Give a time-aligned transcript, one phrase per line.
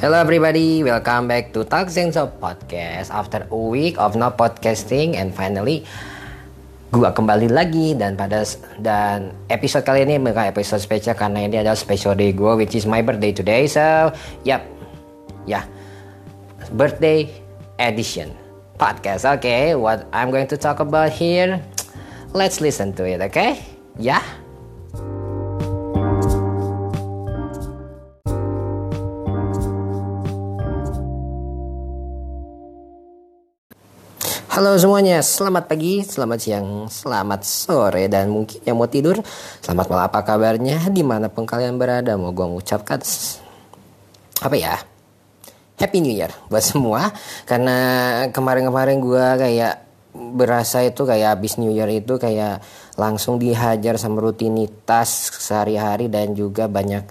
[0.00, 3.12] Hello everybody, welcome back to Talk Senso Podcast.
[3.12, 5.84] After a week of not podcasting and finally
[6.88, 7.92] gua kembali lagi.
[7.92, 8.40] Dan pada
[8.80, 12.88] dan episode kali ini bukan episode spesial karena ini adalah special day gue which is
[12.88, 13.68] my birthday today.
[13.68, 14.08] So
[14.48, 14.64] yep
[15.44, 15.60] ya.
[15.60, 15.64] Yeah.
[16.72, 17.28] birthday
[17.76, 18.32] edition
[18.80, 19.28] podcast.
[19.28, 21.60] Okay what I'm going to talk about here.
[22.32, 23.60] Let's listen to it okay?
[24.00, 24.24] Yeah
[34.60, 39.16] Halo semuanya, selamat pagi, selamat siang, selamat sore, dan mungkin yang mau tidur,
[39.64, 40.04] selamat malam.
[40.12, 43.00] Apa kabarnya, di mana pun kalian berada, mau gue mengucapkan
[44.44, 44.76] apa ya,
[45.80, 47.08] Happy New Year buat semua,
[47.48, 47.76] karena
[48.36, 49.74] kemarin-kemarin gue kayak
[50.12, 52.60] berasa itu kayak habis New Year itu kayak
[53.00, 57.08] langsung dihajar sama rutinitas sehari-hari dan juga banyak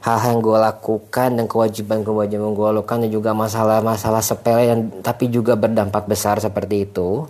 [0.00, 5.56] hal-hal yang gue lakukan dan kewajiban-kewajiban gue lakukan dan juga masalah-masalah sepele dan tapi juga
[5.60, 7.28] berdampak besar seperti itu.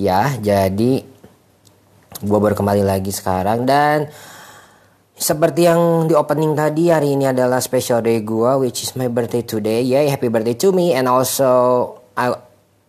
[0.00, 1.04] Ya jadi
[2.16, 4.08] gue baru kembali lagi sekarang dan
[5.16, 9.44] seperti yang di opening tadi hari ini adalah special day gue which is my birthday
[9.44, 9.84] today.
[9.84, 11.48] Ya yeah, happy birthday to me and also
[12.16, 12.32] I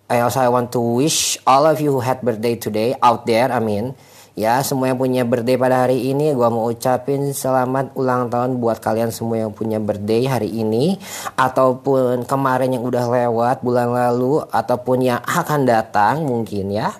[0.08, 3.52] I also I want to wish all of you who had birthday today out there
[3.52, 3.92] I mean
[4.38, 8.78] Ya, semua yang punya birthday pada hari ini, gue mau ucapin selamat ulang tahun buat
[8.78, 11.02] kalian semua yang punya birthday hari ini,
[11.34, 16.94] ataupun kemarin yang udah lewat bulan lalu, ataupun yang akan datang mungkin ya.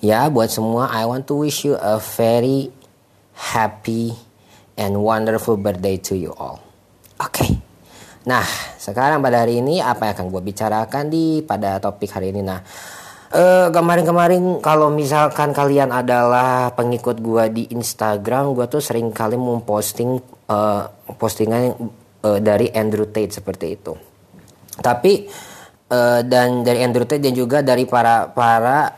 [0.00, 2.72] Ya, buat semua, I want to wish you a very
[3.36, 4.16] happy
[4.80, 6.64] and wonderful birthday to you all.
[7.20, 7.44] Oke.
[7.44, 7.50] Okay.
[8.24, 8.48] Nah,
[8.80, 12.40] sekarang pada hari ini apa yang akan gue bicarakan di pada topik hari ini?
[12.40, 12.64] Nah,
[13.32, 20.20] kemarin kemarin-kemarin kalau misalkan kalian adalah pengikut gue di Instagram, gue tuh sering kali memposting
[20.50, 21.74] uh, postingan
[22.22, 23.92] uh, dari Andrew Tate seperti itu.
[24.78, 25.26] Tapi
[25.90, 28.92] uh, dan dari Andrew Tate dan juga dari para para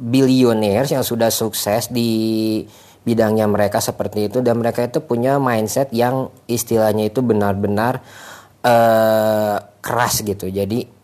[0.00, 2.64] billionaires yang sudah sukses di
[3.00, 8.04] bidangnya mereka seperti itu dan mereka itu punya mindset yang istilahnya itu benar-benar
[8.64, 10.52] uh, keras gitu.
[10.52, 10.99] Jadi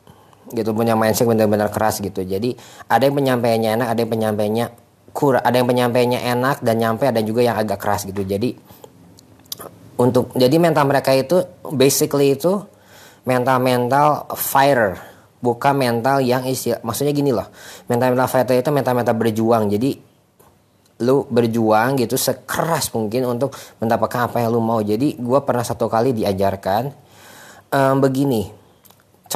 [0.54, 2.22] gitu punya mindset benar-benar keras gitu.
[2.22, 2.54] Jadi
[2.86, 4.66] ada yang penyampaiannya enak ada yang penyampaiannya
[5.10, 8.22] kurang ada yang penyampaiannya enak dan nyampe ada juga yang agak keras gitu.
[8.22, 8.54] Jadi
[9.96, 11.42] untuk jadi mental mereka itu
[11.72, 12.62] basically itu
[13.24, 15.00] mental mental fighter
[15.40, 17.48] bukan mental yang istilah maksudnya gini loh
[17.88, 19.66] mental mental fighter itu mental mental berjuang.
[19.72, 19.90] Jadi
[20.96, 23.52] lu berjuang gitu sekeras mungkin untuk
[23.82, 24.80] mendapatkan apa yang lu mau.
[24.80, 26.88] Jadi gue pernah satu kali diajarkan
[27.72, 28.65] um, begini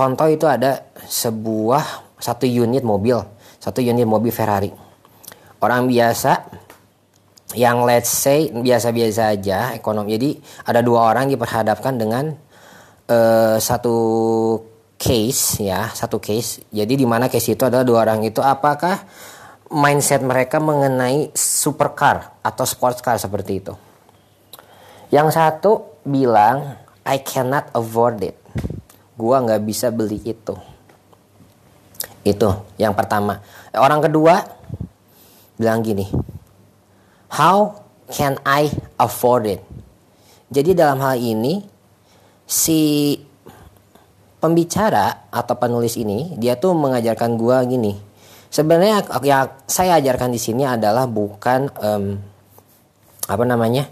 [0.01, 3.21] contoh itu ada sebuah satu unit mobil,
[3.61, 4.73] satu unit mobil Ferrari.
[5.61, 6.41] Orang biasa
[7.53, 10.17] yang let's say biasa-biasa aja ekonomi.
[10.17, 10.31] Jadi
[10.65, 12.33] ada dua orang diperhadapkan dengan
[13.13, 13.97] uh, satu
[14.97, 16.65] case ya, satu case.
[16.73, 19.05] Jadi di mana case itu adalah dua orang itu apakah
[19.69, 23.77] mindset mereka mengenai supercar atau sports car seperti itu.
[25.13, 28.41] Yang satu bilang I cannot afford it
[29.21, 30.57] gua nggak bisa beli itu.
[32.25, 32.49] Itu
[32.81, 33.45] yang pertama.
[33.77, 34.41] Orang kedua
[35.61, 36.09] bilang gini
[37.31, 37.79] how
[38.11, 38.67] can I
[38.99, 39.63] afford it?
[40.51, 41.63] Jadi dalam hal ini
[42.43, 43.15] si
[44.43, 47.95] pembicara atau penulis ini dia tuh mengajarkan gua gini.
[48.51, 52.19] Sebenarnya yang saya ajarkan di sini adalah bukan um,
[53.31, 53.87] apa namanya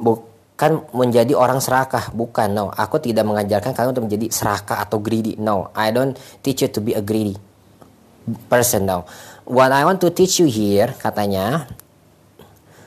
[0.00, 0.16] bu,
[0.58, 2.10] kan menjadi orang serakah.
[2.10, 2.74] Bukan no.
[2.74, 5.38] Aku tidak mengajarkan kalian untuk menjadi serakah atau greedy.
[5.38, 7.38] No I don't teach you to be a greedy
[8.50, 9.06] person no.
[9.46, 11.70] What I want to teach you here katanya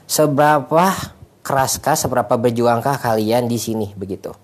[0.06, 0.92] seberapa
[1.42, 4.36] keraskah seberapa berjuangkah kalian di sini begitu.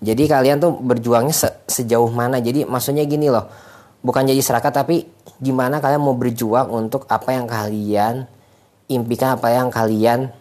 [0.00, 2.40] Jadi kalian tuh berjuangnya se sejauh mana?
[2.40, 3.68] Jadi maksudnya gini loh
[4.00, 5.04] bukan jadi serakah tapi
[5.40, 8.24] gimana kalian mau berjuang untuk apa yang kalian
[8.88, 10.32] impikan apa yang kalian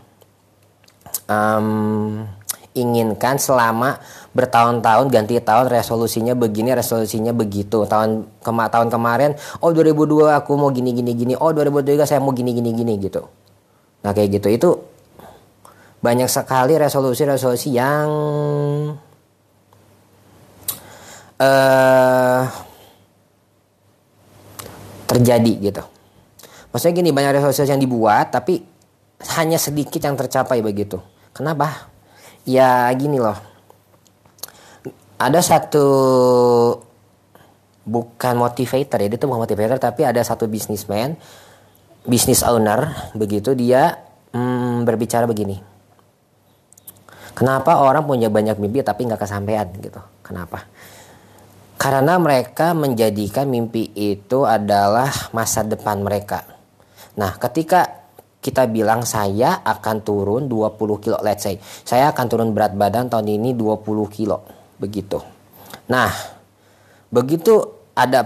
[1.27, 2.23] um,
[2.77, 3.97] inginkan selama
[4.37, 7.85] bertahun-tahun ganti tahun resolusinya begini resolusinya begitu.
[7.89, 9.33] Tahun kema tahun kemarin
[9.65, 11.33] oh 2002 aku mau gini gini gini.
[11.33, 13.25] Oh 2003 saya mau gini gini gini gitu.
[14.05, 14.47] Nah kayak gitu.
[14.53, 14.69] Itu
[15.99, 18.07] banyak sekali resolusi-resolusi yang
[21.41, 22.43] uh,
[25.09, 25.83] terjadi gitu.
[26.69, 28.61] Maksudnya gini banyak resolusi yang dibuat tapi
[29.35, 31.01] hanya sedikit yang tercapai begitu.
[31.33, 31.88] Kenapa?
[32.49, 33.37] Ya gini loh.
[35.21, 35.85] Ada satu
[37.85, 41.13] bukan motivator ya, dia itu bukan motivator tapi ada satu bisnismen,
[42.09, 44.01] bisnis owner begitu dia
[44.33, 45.61] hmm, berbicara begini.
[47.37, 50.01] Kenapa orang punya banyak mimpi tapi nggak kesampaian gitu?
[50.25, 50.65] Kenapa?
[51.77, 56.43] Karena mereka menjadikan mimpi itu adalah masa depan mereka.
[57.15, 57.98] Nah, ketika
[58.39, 61.59] kita bilang saya akan turun 20 kilo, let's say.
[61.61, 64.43] Saya akan turun berat badan tahun ini 20 kilo.
[64.79, 65.19] Begitu.
[65.91, 66.11] Nah,
[67.11, 67.59] begitu
[67.91, 68.23] ada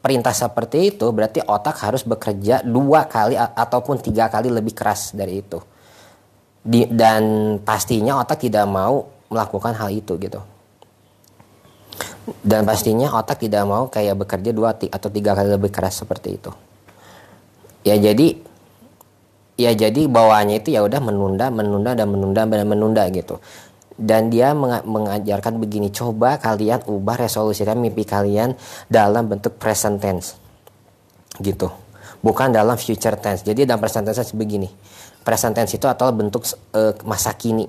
[0.00, 5.44] perintah seperti itu, berarti otak harus bekerja dua kali ataupun tiga kali lebih keras dari
[5.44, 5.60] itu.
[6.62, 10.38] Di, dan pastinya otak tidak mau melakukan hal itu gitu
[12.42, 16.50] dan pastinya otak tidak mau kayak bekerja dua atau tiga kali lebih keras seperti itu
[17.82, 18.38] ya jadi
[19.62, 23.38] ya jadi bawaannya itu ya udah menunda menunda dan menunda dan menunda gitu.
[23.92, 28.56] Dan dia mengajarkan begini coba kalian ubah resolusikan mimpi kalian
[28.90, 30.34] dalam bentuk present tense.
[31.38, 31.70] Gitu.
[32.18, 33.46] Bukan dalam future tense.
[33.46, 34.66] Jadi dalam present tense begini.
[35.22, 36.42] Present tense itu atau bentuk
[36.74, 37.68] uh, masa kini.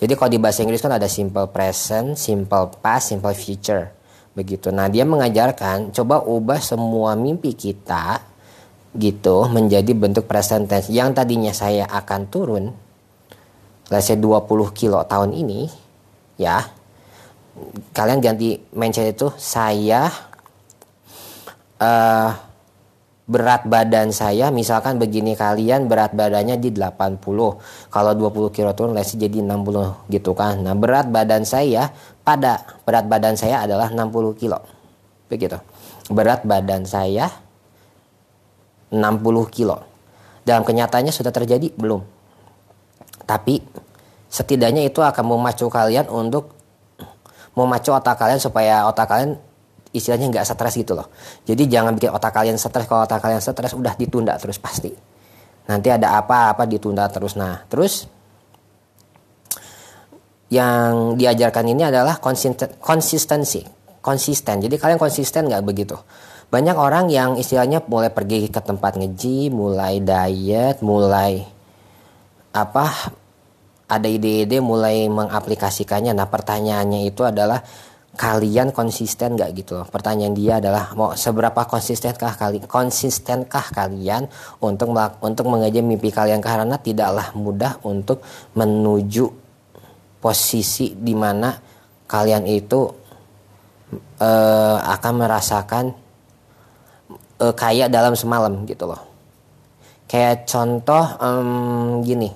[0.00, 3.92] Jadi kalau di bahasa Inggris kan ada simple present, simple past, simple future.
[4.32, 4.72] Begitu.
[4.72, 8.29] Nah, dia mengajarkan coba ubah semua mimpi kita
[8.96, 10.90] gitu menjadi bentuk present tense.
[10.90, 12.64] Yang tadinya saya akan turun
[13.90, 15.70] let's say 20 kilo tahun ini
[16.38, 16.62] ya.
[17.92, 20.08] Kalian ganti mindset itu saya
[21.82, 22.30] uh,
[23.30, 27.22] berat badan saya misalkan begini kalian berat badannya di 80
[27.86, 31.94] kalau 20 kilo turun lesi jadi 60 gitu kan nah berat badan saya
[32.26, 34.58] pada berat badan saya adalah 60 kilo
[35.30, 35.62] begitu
[36.10, 37.30] berat badan saya
[38.90, 39.76] 60 kilo
[40.42, 42.02] dalam kenyataannya sudah terjadi belum
[43.24, 43.62] tapi
[44.30, 46.54] setidaknya itu akan memacu kalian untuk
[47.54, 49.38] memacu otak kalian supaya otak kalian
[49.90, 51.10] istilahnya nggak stres gitu loh.
[51.42, 52.86] Jadi jangan bikin otak kalian stres.
[52.86, 54.90] Kalau otak kalian stres udah ditunda terus pasti.
[55.66, 57.34] Nanti ada apa-apa ditunda terus.
[57.34, 58.06] Nah, terus
[60.50, 62.18] yang diajarkan ini adalah
[62.82, 63.62] konsistensi,
[64.02, 64.62] konsisten.
[64.62, 65.94] Jadi kalian konsisten nggak begitu?
[66.50, 71.46] Banyak orang yang istilahnya mulai pergi ke tempat ngeji, mulai diet, mulai
[72.50, 73.14] apa
[73.90, 76.10] ada ide-ide mulai mengaplikasikannya.
[76.14, 77.62] Nah pertanyaannya itu adalah
[78.18, 79.86] kalian konsisten gak gitu loh.
[79.86, 84.26] Pertanyaan dia adalah mau seberapa konsistenkah kali konsistenkah kalian
[84.62, 84.90] untuk
[85.22, 88.22] untuk mengejar mimpi kalian karena tidaklah mudah untuk
[88.58, 89.26] menuju
[90.18, 91.54] posisi di mana
[92.10, 92.80] kalian itu
[94.18, 95.84] uh, akan merasakan
[97.40, 99.00] uh, kayak dalam semalam gitu loh.
[100.06, 102.30] Kayak contoh um, gini.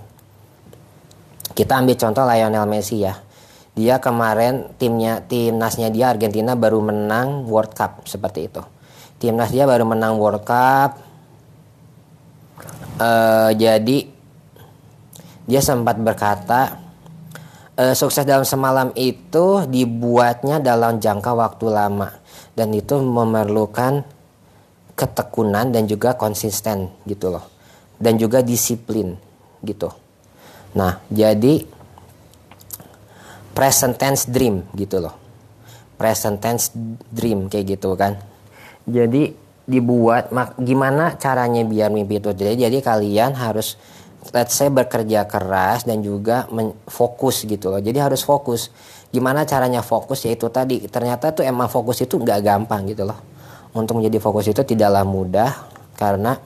[1.55, 3.15] Kita ambil contoh Lionel Messi ya
[3.75, 8.63] dia kemarin timnya timnasnya dia Argentina baru menang World Cup seperti itu
[9.19, 11.03] timnas dia baru menang World Cup
[13.03, 13.99] uh, jadi
[15.45, 16.79] dia sempat berkata
[17.75, 22.15] uh, sukses dalam semalam itu dibuatnya dalam jangka waktu lama
[22.55, 24.07] dan itu memerlukan
[24.95, 27.45] ketekunan dan juga konsisten gitu loh.
[27.99, 29.15] Dan juga disiplin
[29.63, 29.91] gitu.
[30.75, 31.63] Nah jadi
[33.55, 35.15] present tense dream gitu loh.
[35.95, 36.75] Present tense
[37.11, 38.19] dream kayak gitu kan.
[38.87, 42.71] Jadi dibuat mak gimana caranya biar mimpi itu terjadi?
[42.71, 43.79] Jadi kalian harus
[44.35, 46.51] let's say bekerja keras dan juga
[46.91, 47.79] fokus gitu loh.
[47.83, 48.71] Jadi harus fokus.
[49.15, 50.27] Gimana caranya fokus?
[50.27, 53.34] Yaitu tadi ternyata tuh emang fokus itu nggak gampang gitu loh
[53.75, 55.51] untuk menjadi fokus itu tidaklah mudah
[55.99, 56.39] karena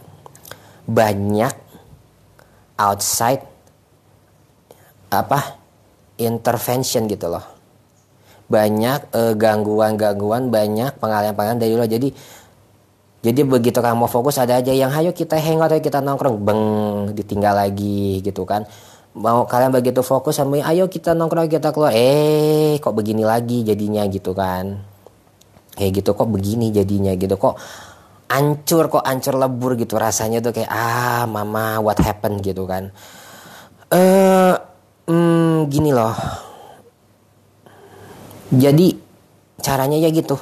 [0.89, 1.53] banyak
[2.81, 3.45] outside
[5.13, 5.61] apa
[6.17, 7.45] intervention gitu loh.
[8.49, 11.89] Banyak eh, gangguan-gangguan banyak pengalian-pengalian dari luar.
[11.89, 12.09] Jadi
[13.19, 16.41] jadi begitu kamu fokus ada aja yang hayo kita hangout ayo kita nongkrong.
[16.41, 16.63] Beng
[17.13, 18.65] ditinggal lagi gitu kan.
[19.13, 21.93] Mau kalian begitu fokus sama ayo kita nongkrong kita keluar.
[21.93, 24.88] Eh kok begini lagi jadinya gitu kan
[25.79, 27.55] kayak gitu kok begini jadinya gitu kok
[28.29, 32.45] ancur kok ancur lebur gitu rasanya tuh kayak ah mama what happened?
[32.45, 32.93] gitu kan.
[33.89, 34.55] Eh uh,
[35.09, 36.13] hmm, gini loh.
[38.53, 38.93] Jadi
[39.65, 40.37] caranya ya gitu.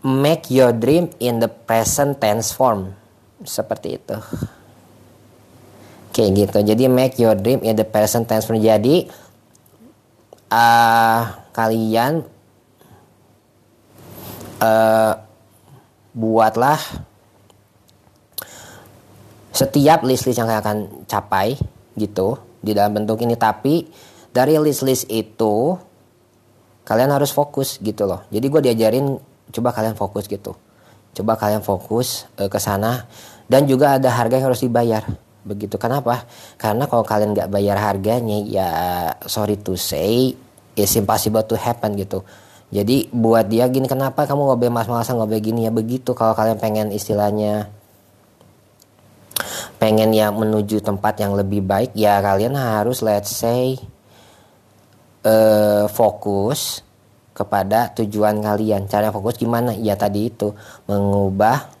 [0.00, 2.94] Make your dream in the present tense form.
[3.44, 4.16] Seperti itu.
[6.14, 6.58] Kayak gitu.
[6.72, 8.58] Jadi make your dream in the present tense form.
[8.58, 9.06] Jadi
[10.50, 11.20] uh,
[11.52, 12.24] kalian
[14.60, 15.12] uh,
[16.14, 16.78] buatlah
[19.50, 20.78] setiap list-list yang kalian akan
[21.10, 21.58] capai
[21.98, 23.34] gitu di dalam bentuk ini.
[23.34, 23.84] Tapi
[24.30, 25.74] dari list-list itu
[26.86, 28.24] kalian harus fokus gitu loh.
[28.30, 29.06] Jadi gue diajarin
[29.50, 30.54] coba kalian fokus gitu.
[31.10, 33.04] Coba kalian fokus e, ke sana.
[33.50, 35.02] Dan juga ada harga yang harus dibayar.
[35.42, 35.74] Begitu.
[35.74, 36.22] Kenapa?
[36.54, 38.68] Karena kalau kalian nggak bayar harganya ya
[39.26, 40.30] sorry to say
[40.78, 42.22] it's impossible to happen gitu
[42.70, 45.66] jadi buat dia gini kenapa kamu ngobrol mas-malasan ngobrol gini?
[45.66, 47.66] Ya begitu kalau kalian pengen istilahnya
[49.82, 53.74] pengen ya menuju tempat yang lebih baik ya kalian harus let's say
[55.26, 56.86] uh, fokus
[57.34, 58.86] kepada tujuan kalian.
[58.86, 59.74] Cara fokus gimana?
[59.74, 60.54] Ya tadi itu
[60.86, 61.74] mengubah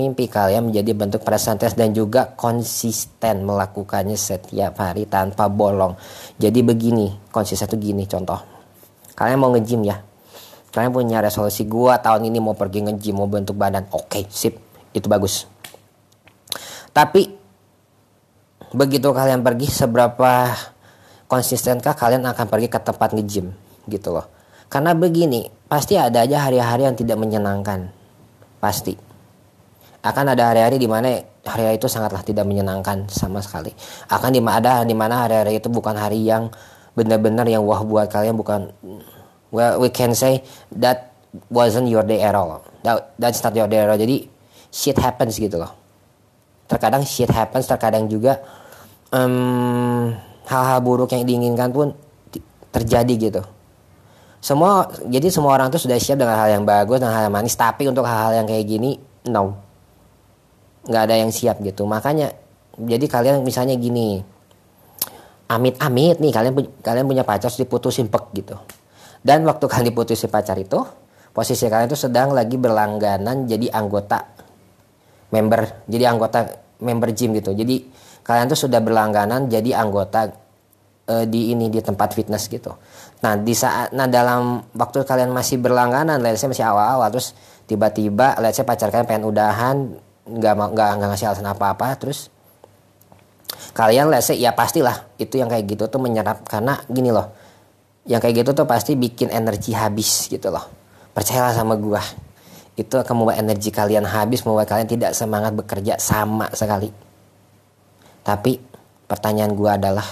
[0.00, 5.92] mimpi kalian menjadi bentuk presentasi dan juga konsisten melakukannya setiap hari tanpa bolong.
[6.40, 8.53] Jadi begini konsisten itu gini contoh
[9.14, 10.02] kalian mau nge-gym ya?
[10.74, 13.86] Kalian punya resolusi gua tahun ini mau pergi nge-gym mau bentuk badan.
[13.94, 14.58] Oke okay, sip.
[14.90, 15.46] Itu bagus.
[16.90, 17.30] Tapi
[18.74, 20.50] begitu kalian pergi seberapa
[21.30, 23.54] konsistenkah kalian akan pergi ke tempat nge-gym?
[23.86, 24.26] Gitu loh.
[24.66, 27.94] Karena begini pasti ada aja hari-hari yang tidak menyenangkan.
[28.58, 28.98] Pasti.
[30.02, 33.70] Akan ada hari-hari di mana hari-hari itu sangatlah tidak menyenangkan sama sekali.
[34.10, 36.50] Akan di ada di mana hari-hari itu bukan hari yang
[36.94, 38.70] benar-benar yang wah buat kalian bukan
[39.50, 41.14] well we can say that
[41.50, 42.62] wasn't your day at all.
[42.86, 43.98] That that's not your day at all.
[43.98, 44.26] Jadi
[44.70, 45.72] shit happens gitu loh.
[46.70, 48.40] Terkadang shit happens terkadang juga
[49.10, 50.14] um,
[50.46, 51.92] hal-hal buruk yang diinginkan pun
[52.70, 53.42] terjadi gitu.
[54.44, 57.56] Semua jadi semua orang tuh sudah siap dengan hal yang bagus dan hal yang manis
[57.56, 59.56] tapi untuk hal-hal yang kayak gini no.
[60.84, 61.88] Nggak ada yang siap gitu.
[61.88, 62.36] Makanya
[62.76, 64.20] jadi kalian misalnya gini
[65.48, 68.56] amit-amit nih kalian kalian punya pacar terus diputusin pek gitu.
[69.24, 70.80] Dan waktu kalian diputusin pacar itu
[71.34, 74.22] posisi kalian itu sedang lagi berlangganan jadi anggota
[75.34, 76.38] member jadi anggota
[76.80, 77.52] member gym gitu.
[77.52, 77.84] Jadi
[78.24, 80.32] kalian tuh sudah berlangganan jadi anggota
[81.10, 82.72] uh, di ini di tempat fitness gitu.
[83.20, 87.36] Nah di saat nah dalam waktu kalian masih berlangganan let's masih awal-awal terus
[87.68, 89.76] tiba-tiba let's pacar kalian pengen udahan
[90.24, 92.32] nggak nggak nggak ngasih alasan apa-apa terus
[93.74, 96.46] kalian say ya pastilah itu yang kayak gitu tuh menyerap.
[96.46, 97.32] Karena gini loh
[98.04, 100.64] yang kayak gitu tuh pasti bikin energi habis gitu loh.
[101.16, 102.04] Percayalah sama gua
[102.74, 106.90] itu akan membuat energi kalian habis membuat kalian tidak semangat bekerja sama sekali.
[108.24, 108.60] Tapi
[109.08, 110.04] pertanyaan gua adalah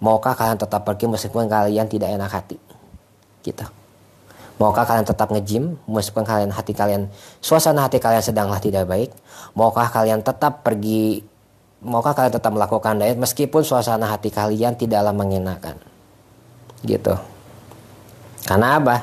[0.00, 2.56] maukah kalian tetap pergi meskipun kalian tidak enak hati?
[3.44, 3.66] Gitu.
[4.58, 7.06] Maukah kalian tetap nge-gym meskipun kalian hati kalian
[7.38, 9.14] suasana hati kalian sedanglah tidak baik?
[9.54, 11.22] Maukah kalian tetap pergi
[11.84, 15.78] maukah kalian tetap melakukan diet meskipun suasana hati kalian tidaklah mengenakan?
[16.82, 17.14] Gitu.
[18.46, 18.96] Karena apa?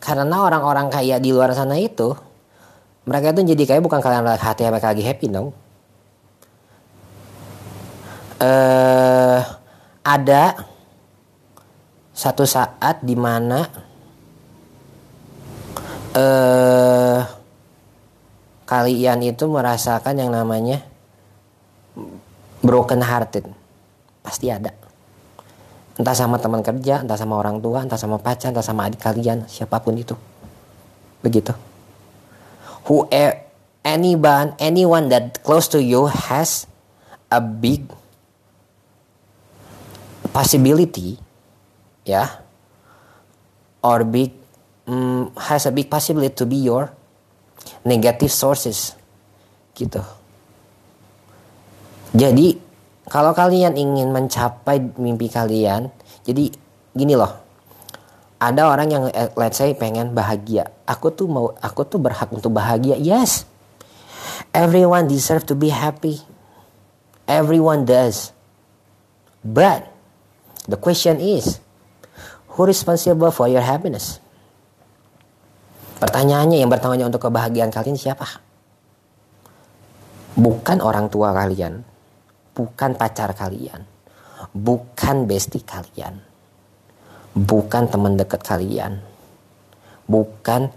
[0.00, 2.14] Karena orang-orang kaya di luar sana itu
[3.06, 5.54] mereka itu jadi kaya bukan kalian hati mereka lagi happy dong
[8.42, 9.40] eh
[10.02, 10.44] ada
[12.12, 13.64] satu saat di mana
[16.12, 17.20] eh
[18.66, 20.82] kalian itu merasakan yang namanya
[22.66, 23.46] broken hearted.
[24.20, 24.74] Pasti ada.
[25.96, 29.48] Entah sama teman kerja entah sama orang tua entah sama pacar entah sama adik kalian
[29.48, 30.12] siapa pun itu.
[31.24, 31.54] Begitu.
[32.90, 33.08] Who
[33.86, 36.68] anyone anyone that close to you has
[37.32, 37.86] a big
[40.34, 41.16] possibility
[42.04, 42.28] ya yeah,
[43.80, 44.34] or big
[44.84, 46.92] um, has a big possibility to be your
[47.82, 48.94] negative sources
[49.74, 50.02] gitu
[52.14, 52.58] jadi
[53.06, 55.90] kalau kalian ingin mencapai mimpi kalian,
[56.26, 56.50] jadi
[56.90, 57.46] gini loh.
[58.36, 60.68] Ada orang yang eh, let's say pengen bahagia.
[60.84, 62.98] Aku tuh mau aku tuh berhak untuk bahagia.
[63.00, 63.48] Yes.
[64.52, 66.20] Everyone deserve to be happy.
[67.24, 68.36] Everyone does.
[69.40, 69.88] But
[70.66, 71.62] the question is,
[72.54, 74.18] who responsible for your happiness?
[75.96, 78.42] Pertanyaannya yang bertanggung jawab untuk kebahagiaan kalian siapa?
[80.36, 81.80] Bukan orang tua kalian,
[82.56, 83.84] bukan pacar kalian,
[84.56, 86.24] bukan bestie kalian,
[87.36, 89.04] bukan teman dekat kalian,
[90.08, 90.72] bukan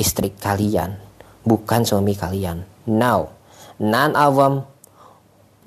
[0.00, 0.96] istri kalian,
[1.44, 2.64] bukan suami kalian.
[2.88, 3.36] Now,
[3.76, 4.54] none of them,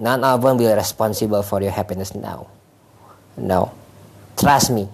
[0.02, 2.50] none of them will responsible for your happiness now.
[3.38, 3.70] No,
[4.34, 4.90] trust me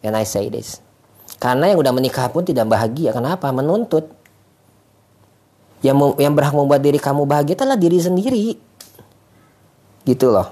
[0.00, 0.80] when I say this.
[1.36, 3.12] Karena yang udah menikah pun tidak bahagia.
[3.12, 3.52] Kenapa?
[3.52, 4.08] Menuntut.
[5.84, 8.67] Yang yang berhak membuat diri kamu bahagia adalah diri sendiri
[10.08, 10.48] gitu loh.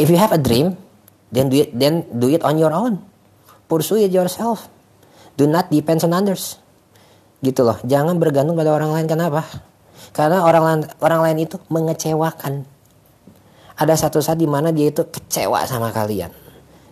[0.00, 0.80] If you have a dream
[1.28, 3.04] then do it then do it on your own.
[3.68, 4.72] Pursue it yourself.
[5.36, 6.56] Do not depend on others.
[7.44, 7.76] Gitu loh.
[7.84, 9.06] Jangan bergantung pada orang lain.
[9.06, 9.44] Kenapa?
[10.16, 12.64] Karena orang lain orang lain itu mengecewakan.
[13.76, 16.32] Ada satu saat di mana dia itu kecewa sama kalian.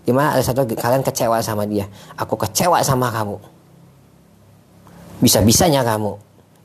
[0.04, 1.88] Di mana ada satu kalian kecewa sama dia.
[2.16, 3.36] Aku kecewa sama kamu.
[5.20, 6.16] Bisa bisanya kamu.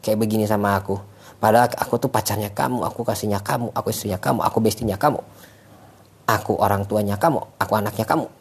[0.04, 1.13] Kayak begini sama aku
[1.44, 5.20] Padahal aku tuh pacarnya kamu, aku kasihnya kamu, aku istrinya kamu, aku bestinya kamu.
[6.24, 8.32] Aku orang tuanya kamu, aku anaknya kamu.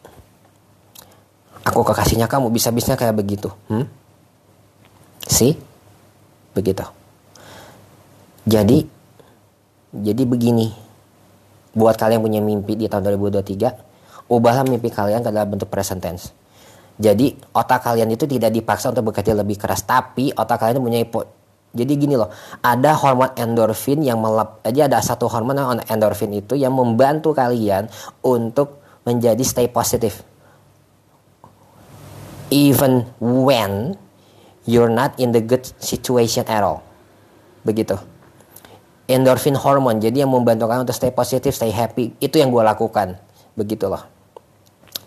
[1.67, 3.51] Aku kekasihnya kamu bisa-bisanya kayak begitu.
[3.67, 3.91] Hmm?
[5.27, 5.51] Si?
[6.55, 6.87] Begitu.
[8.47, 8.87] Jadi,
[9.91, 10.71] jadi begini.
[11.75, 16.31] Buat kalian punya mimpi di tahun 2023, ubahlah mimpi kalian ke dalam bentuk present tense.
[16.95, 21.03] Jadi otak kalian itu tidak dipaksa untuk bekerja lebih keras, tapi otak kalian punya
[21.73, 22.29] jadi gini loh,
[22.61, 27.89] ada hormon endorfin yang melep, jadi ada satu hormon yang endorfin itu yang membantu kalian
[28.21, 28.77] untuk
[29.09, 30.21] menjadi stay positive.
[32.53, 33.97] Even when
[34.69, 36.85] you're not in the good situation at all.
[37.65, 37.97] Begitu.
[39.09, 43.17] Endorfin hormon, jadi yang membantu kalian untuk stay positive, stay happy, itu yang gue lakukan.
[43.57, 44.05] Begitu loh.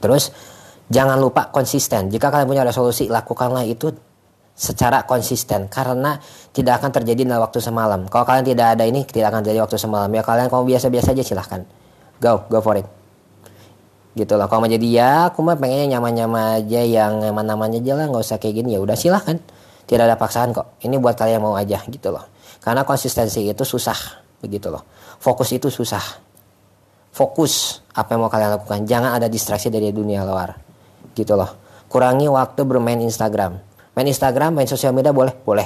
[0.02, 0.34] Terus,
[0.90, 2.12] jangan lupa konsisten.
[2.12, 3.94] Jika kalian punya resolusi, lakukanlah itu
[4.56, 6.16] secara konsisten karena
[6.56, 8.08] tidak akan terjadi dalam waktu semalam.
[8.08, 10.08] Kalau kalian tidak ada ini tidak akan terjadi waktu semalam.
[10.08, 11.60] Ya kalian kalau biasa-biasa aja silahkan.
[12.16, 12.88] Go, go for it.
[14.16, 14.48] Gitu loh.
[14.48, 18.40] Kalau mau jadi ya aku mah pengennya nyaman-nyaman aja yang nyaman-nyaman aja lah nggak usah
[18.40, 19.36] kayak gini ya udah silahkan.
[19.84, 20.80] Tidak ada paksaan kok.
[20.80, 22.24] Ini buat kalian yang mau aja gitu loh.
[22.64, 24.88] Karena konsistensi itu susah begitu loh.
[25.20, 26.02] Fokus itu susah.
[27.12, 28.88] Fokus apa yang mau kalian lakukan.
[28.88, 30.56] Jangan ada distraksi dari dunia luar.
[31.12, 31.84] Gitu loh.
[31.86, 35.64] Kurangi waktu bermain Instagram Main Instagram, main sosial media boleh, boleh.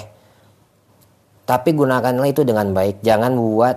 [1.43, 3.03] Tapi gunakanlah itu dengan baik.
[3.03, 3.77] Jangan buat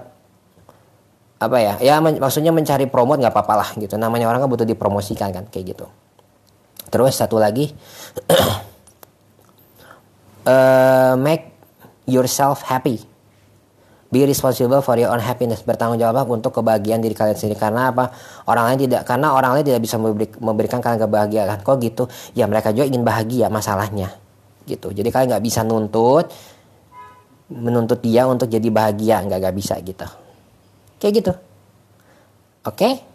[1.41, 1.73] apa ya?
[1.81, 3.97] Ya men maksudnya mencari promote nggak apa-apa lah gitu.
[3.97, 5.89] Namanya orang kan butuh dipromosikan kan kayak gitu.
[6.93, 7.73] Terus satu lagi,
[10.45, 11.49] uh, make
[12.05, 13.01] yourself happy.
[14.13, 15.65] Be responsible for your own happiness.
[15.65, 17.57] Bertanggung jawab untuk kebahagiaan diri kalian sendiri.
[17.57, 18.13] Karena apa?
[18.45, 19.97] Orang lain tidak, karena orang lain tidak bisa
[20.37, 21.65] memberikan kalian kebahagiaan.
[21.65, 22.05] Kok gitu?
[22.37, 24.13] Ya mereka juga ingin bahagia masalahnya
[24.65, 26.31] gitu jadi kalian nggak bisa nuntut
[27.51, 30.07] menuntut dia untuk jadi bahagia nggak nggak bisa gitu
[30.99, 31.33] kayak gitu
[32.67, 33.13] oke?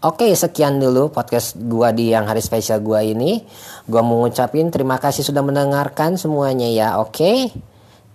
[0.00, 3.40] Oke, sekian dulu podcast gua di yang hari spesial gua ini.
[3.88, 7.00] Gua mau ngucapin terima kasih sudah mendengarkan semuanya ya.
[7.00, 7.48] Oke.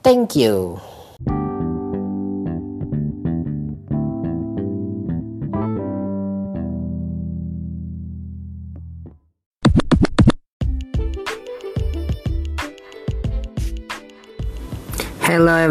[0.05, 0.77] Thank you.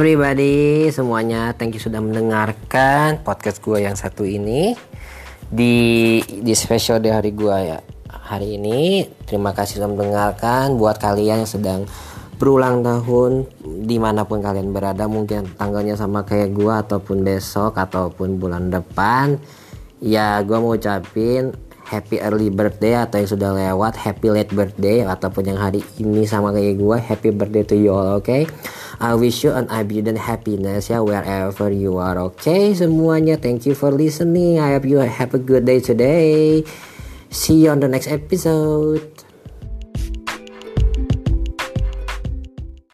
[0.04, 1.56] Everybody semuanya.
[1.56, 4.76] Thank you sudah mendengarkan podcast gue yang satu ini.
[5.48, 7.80] Di di special di hari gue ya
[8.12, 9.08] hari ini.
[9.24, 10.76] Terima kasih sudah mendengarkan.
[10.76, 11.88] Buat kalian yang sedang
[12.36, 18.36] berulang tahun di mana pun kalian berada mungkin tanggalnya sama kayak gue ataupun besok ataupun
[18.36, 19.40] bulan depan
[20.04, 21.48] ya gue mau ucapin
[21.84, 26.50] happy early birthday atau yang sudah lewat happy late birthday ataupun yang hari ini sama
[26.50, 28.48] kayak gue happy birthday to you all oke okay?
[29.02, 32.14] I wish you an abundant happiness ya wherever you are.
[32.22, 34.62] Oke okay, semuanya, thank you for listening.
[34.62, 36.62] I hope you have a good day today.
[37.34, 39.13] See you on the next episode.